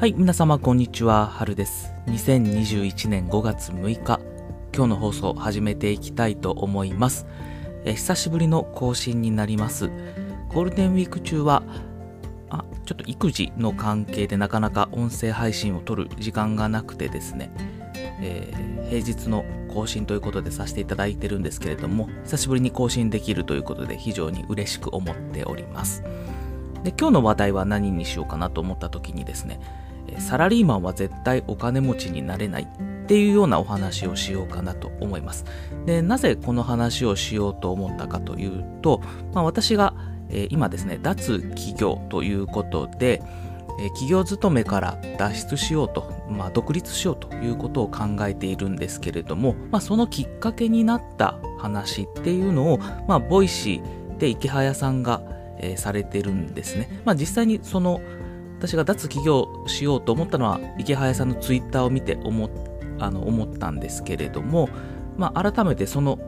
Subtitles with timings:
[0.00, 1.92] はい、皆様こんにちは、はるです。
[2.06, 4.18] 2021年5月6日、
[4.74, 7.26] 今日の放送始めていきたいと思います。
[7.84, 9.90] え久しぶりの更新になります。
[10.48, 11.62] ゴールデンウィーク中は、
[12.48, 17.52] あ、ちょっと育児の関係でなかなか音声配信を撮る時間がなくてですね、
[18.22, 26.02] えー平日の更新ということでさせていただいてるんですけれども、久しぶりに更新できるということで非常に嬉しく思っております。
[26.82, 29.60] で、今日の話題は何にしようかなと思った時にですね、
[30.18, 35.44] サラリーマンは絶対お金持ちになれないっていうようなお話をしようかなと思います。
[35.84, 39.00] で、なぜこの話をしようと思ったかというと、
[39.32, 39.94] まあ、私が、
[40.28, 43.20] えー今ですね、脱企業ということで、
[43.80, 55.22] えー企業勤めから脱出しようと、まあ、独立しようということを考えているんですけれども、まあ、そのきっかけになった話っていうのを、まあ、 Voicy でイケハヤさんが、
[55.58, 57.02] えーされてるんですね。
[57.04, 58.00] まあ、実際にその
[58.60, 62.50] 私が脱企業しようと思ったのはイケハヤさんのツイッターを見て思っ
[62.98, 64.68] あの思ったんですけれども、
[65.16, 66.18] まあ、改めてその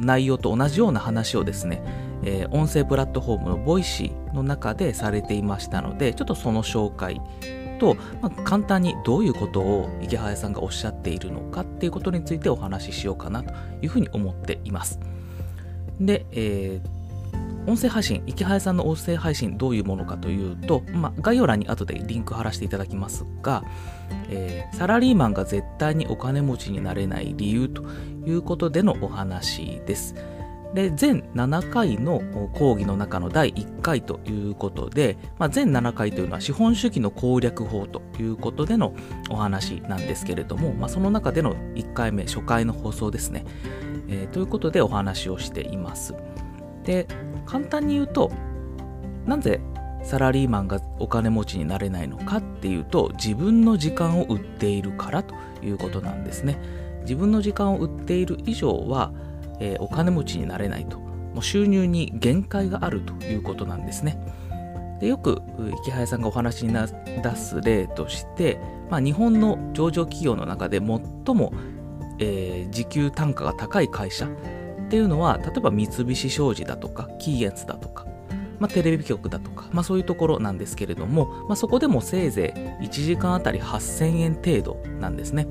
[0.00, 1.82] 内容と同じような話をですね、
[2.24, 7.20] えー音声プラットフォームの Voicy の中でされていましたのでちょっとその紹介
[7.78, 13.52] と、まあ、簡単にどういうことをイケハヤさんがおっしゃっているのかっていうことについてお話ししようかなと
[13.82, 14.98] いうふうに思っています。
[16.00, 16.99] で、えー
[17.66, 23.64] 音声配信、池早さんの音声配信どういうものかというと、まあ、概要欄に後でリンク貼らせていただきますが、
[24.28, 27.82] えーサラリーマンが絶対にお金持ちになれない理由と
[28.26, 30.14] いうことでのお話です。
[30.74, 32.20] で、全7回の
[32.54, 38.94] 講義の中の第1回ということで、まあ、全7回というのは資本主義の攻略法ということでの
[39.28, 43.44] お話なんですけれども、まあ、その中での1回目、初回の放送ですね。
[44.08, 46.14] えーということでお話をしています。
[46.84, 47.06] で、
[47.46, 48.30] 簡単に言うと、
[49.26, 49.60] なぜ
[50.02, 56.58] サラリーマンがお金持ちになれないのかっていうと、自分の時間を売っているからということなんですね。
[57.02, 59.12] 自分の時間を売っている以上は、
[59.60, 60.98] えーお金持ちになれないと。
[60.98, 64.18] もう収入に限界があるということなんですね。
[65.00, 65.40] でよく
[65.82, 68.58] 池早さんがお話に出す例として、
[68.90, 71.52] まあ、日本の上場企業の中で最も、
[72.18, 74.28] えー時給単価が高い会社
[74.90, 78.06] っていうのは例えば三菱商事だとかキーエンスだとか、
[78.58, 85.46] まあ、テレビ局だとか、まあ、そういうところなんですけれども、まあ、そこでもせいぜい1時間あたり8000円程度なんですね。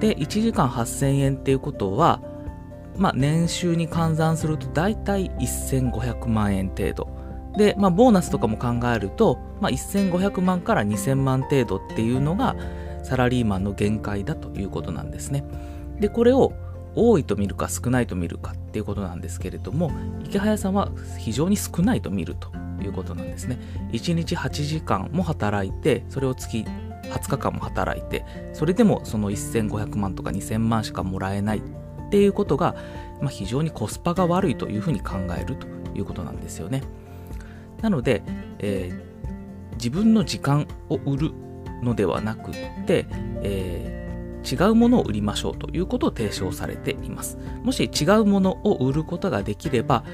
[0.00, 2.20] で1時間8000円っていうことは、
[2.96, 7.08] まあ、年収に換算すると大体1500万円程度。
[7.56, 12.56] で、まあ、ボーナスとかも考えると、まあ、1500万から2000万程度っていうのが
[13.04, 15.44] サラリーマンの限界だということなんですね。
[16.00, 16.52] でこれを
[16.94, 19.90] 多いと見るか少ないと見るかっていうことなんですけれども
[20.24, 23.58] 池早さんは非常に少ないと見るということなんですね。
[23.92, 26.64] 1日8時間も働いてそれを月
[27.04, 31.62] 20日間も働いてそれでもその1500万とか2000万しかもらえないっ
[32.10, 32.74] ていうことが、
[33.20, 36.82] まあ、非常にコスパが悪いというふうに考えるということなんですよね。
[37.80, 38.22] なので、
[38.58, 39.12] えー
[39.82, 41.32] 自分の時間を売る
[41.82, 42.54] のではなくっ
[42.86, 43.06] て、
[43.42, 44.01] えー
[44.44, 47.38] 違うものを売りましょうということを提唱されています。
[47.62, 50.04] もし違うものを売ることができれば、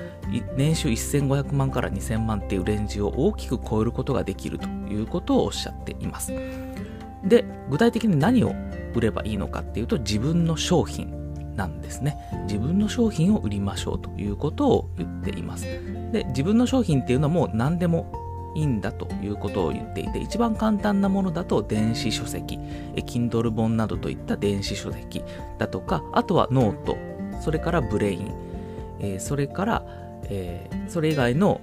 [0.56, 6.32] 年収1500万から2000万っていうレンジを大きく超えることができるということをおっしゃっています。
[7.24, 8.52] で、具体的に何を
[8.94, 12.16] 売ればいいのかっていうと、自分の商品なんですね。
[12.44, 15.64] 自分の商品を売りましょうということを言っています。
[16.12, 18.12] で、自分の商品っていうのはもう何でも
[18.54, 22.58] いいんだということを言っていて、一番簡単なものだと電子書籍、
[22.94, 25.22] え Kindle 本などといった電子書籍
[25.58, 26.96] だとか、あとは note、
[27.40, 28.34] それから Brain、
[29.00, 29.84] えーそれから、
[30.24, 31.60] えーそれ以外の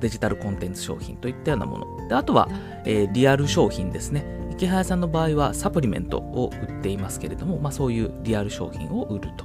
[0.00, 2.08] デジタルコンテンツ商品といったようなもの。
[2.08, 2.48] であとは、
[2.84, 4.24] えーリアル商品ですね。
[4.52, 9.44] 池早さんの場合はサプリメントを売っていますけれども、まあ、そういうリアル商品を売ると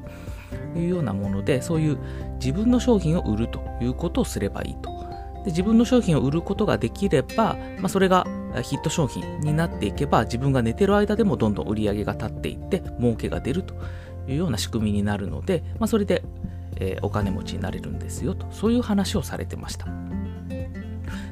[0.79, 1.97] いうようなもので、そういう
[2.35, 4.90] 自分の商品を売るということをすればいいと。
[5.43, 8.25] で自分の商品を売ることができれば、まあ、それが
[8.63, 13.75] ヒット商品になっていけば自分が寝てる間でもどんどん売り上げが立っていって儲けが出ると
[14.27, 16.23] いうような仕組みになるので、まあ、それで、
[16.77, 19.87] えーお金持ちになれるんですよとそういう話をされてました。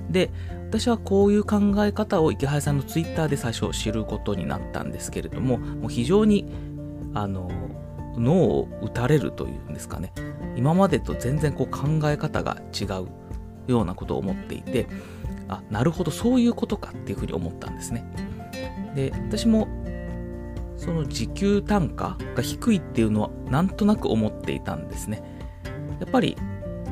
[0.10, 0.32] で
[0.70, 6.46] 私はこういう考え方を池早さんのツイッターで最初知ることになったんですけれどももう非常に
[7.14, 7.50] あの
[8.16, 10.12] 脳を打たれるというんですかね。
[10.56, 13.19] 今までと全然こう考え方が違う。
[13.72, 14.88] ようなことを思っていて
[15.48, 18.06] あなるほどそういうことかっていうふうに思ったんですね。
[18.96, 19.68] で私も
[20.78, 25.22] その時給単価が低いっていうのはなんとなく思っていたんですね。
[26.00, 26.38] やっぱり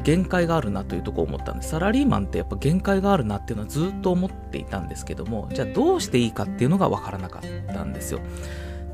[0.03, 1.69] 限界があるなというところを思ったんです。
[1.69, 8.19] サラリーマンってやっぱ限界があるなっていうのはずっと思っていたんですけどもじゃあどうしていいかっていうのが分からなかったんですよ。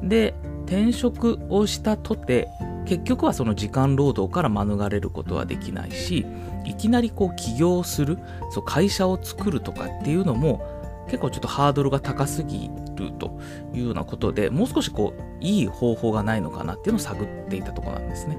[0.02, 0.36] で
[0.66, 2.48] 転職をしたとて
[2.86, 6.26] 結局はその時間労働から免れることはできないし
[6.66, 8.18] いきなりこう起業する
[8.52, 10.66] そう会社を作るとかっていうのも
[11.08, 13.40] 結構ちょっとハードルが高すぎると
[13.74, 18.38] いうようなことでもう少しこういい方法がないのかなっていうのを探っていたところなんですね。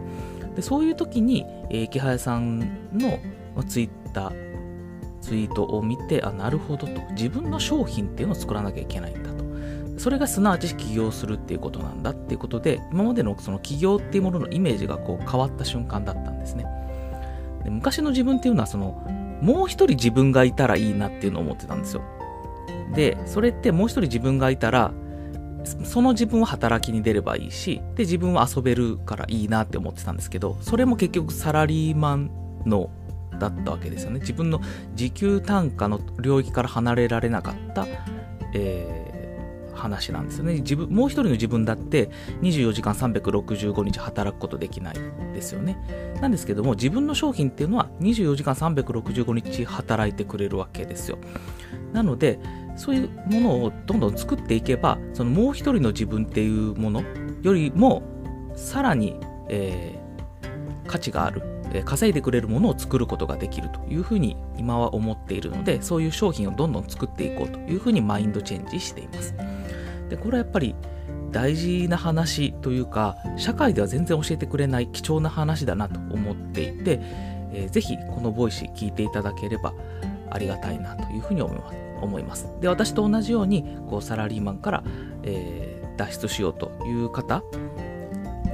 [0.57, 2.61] でそういう時に、えー、木早さん
[2.97, 3.19] の、
[3.67, 4.45] ツイッター
[5.21, 7.01] ツイートを見てあなるほどと。
[7.13, 9.34] 自分の商品っていうのを作らなきゃいけないんだ。
[9.97, 16.67] それがすなわち起業するっていうことなんだっていうことで今までのその起業っていうもののイメージがこう変わった瞬間だったんですね。
[17.63, 19.03] で昔の自分っていうのはその
[19.41, 22.03] もう一人自分がいたらいいなっていうのを思ってたんですよ。
[22.95, 24.93] でそれってもう一人自分がいたら
[25.85, 32.31] その自分は働きに出ればいいしで自分は遊べるからいいなって思ってたんですけどそれも結局サラリーマン
[32.67, 32.91] の
[33.39, 34.21] だったわけですよね。
[34.21, 34.61] 自分の
[34.95, 37.87] 時給単価の領域から離れられなかった、
[38.53, 39.04] え
[39.75, 40.55] 話なんですよね。
[40.55, 42.11] 自分、もう一人の自分だって
[42.43, 44.95] 24時間365日働くことできない
[45.33, 45.77] ですよね。
[46.21, 51.19] なんですけども、自分の商品っていうのは24時間365日働いてくれるわけですよ。
[51.93, 52.39] なので、
[52.77, 57.03] そういうものをどんどん作っていけば、そのもう一人の自分っていうもの
[57.43, 58.03] よりも、
[58.57, 59.19] さらに、
[59.49, 61.43] えー、価値がある
[61.83, 69.35] 稼いでくれるものを作ることができるというふうに今は思っているのでそういう商品をどんどん作っていこうというふうにマインドチェンジしています。
[70.09, 70.75] でこれはやっぱり
[71.33, 77.01] 大事な話というか社会では全然教えてくれない貴重な話だなと思っていて、
[77.53, 79.75] えー、ぜひこの Voicy 聞いていただければ
[80.31, 82.49] ありがたいなというふうに思います思います。
[82.61, 84.85] で私と同じようにこうサラリーマンから、
[85.23, 87.43] えー、脱出しようという方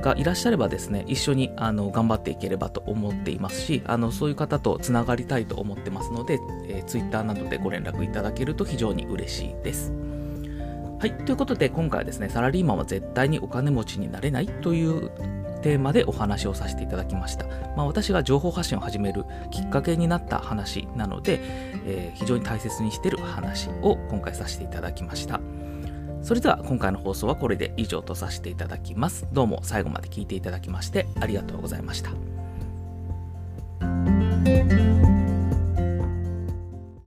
[0.01, 9.93] がいらっしゃればですね、一緒にあの頑張っていければと思っていますし、あのそういう方とつながりたいと思ってますので、えー、Twitter などでご連絡いただけると非常に嬉しいです。
[11.01, 15.11] はい、ということで今回はですね、サラリーマンは絶対にお金持ちになれないという
[15.63, 17.47] テーマでお話をさせていただきました。
[17.77, 21.41] まあ、私が情報発信を始めるきっかけになった話なので、
[21.87, 25.41] えー、非常に大切にしている話を今回させていただきました。
[26.23, 29.27] それでは今回の放送はこれで以上とさせていただきます。
[29.33, 32.11] どうも最後まで聞いていただきましてありがとうございました。